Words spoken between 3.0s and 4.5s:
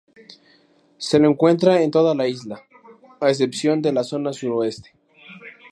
a excepción de la zona